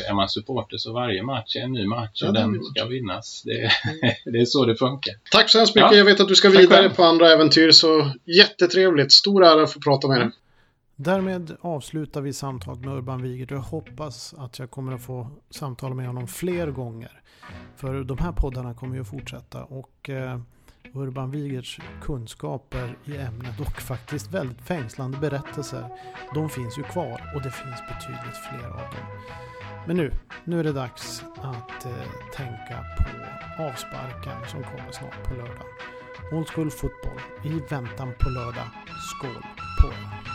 [0.09, 2.67] Är, man supporter så varje match är en ny match Ja, och en den match.
[2.77, 3.43] ska vinnas.
[3.45, 3.71] Det,
[4.33, 5.15] det är så det funkar.
[5.31, 5.91] Tack så hemskt mycket.
[5.93, 5.97] Ja.
[5.99, 6.95] Jag vet att du ska Tack vidare själv.
[6.95, 9.13] på andra äventyr, så jättetrevligt.
[9.13, 10.31] Stor ära att få prata med dig.
[10.97, 15.31] Därmed avslutar vi samtalet med Urban Wigert och jag hoppas att jag kommer att få
[15.51, 17.21] samtala med honom fler gånger.
[17.77, 20.41] För de här poddarna kommer ju att fortsätta och eh,
[20.95, 25.89] Urban Wigerts kunskaper i ämnet och faktiskt väldigt fängslande berättelser.
[26.35, 29.07] De finns ju kvar och det finns betydligt fler av dem.
[29.87, 30.11] Men nu,
[30.45, 31.93] nu är det dags att eh,
[32.35, 35.67] tänka på avsparken som kommer snart på lördag.
[36.33, 38.69] Old School Football i väntan på lördag.
[39.11, 39.43] Skål
[39.81, 40.34] på er!